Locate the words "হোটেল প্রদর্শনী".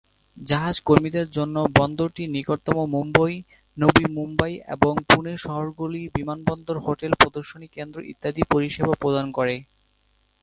6.79-7.67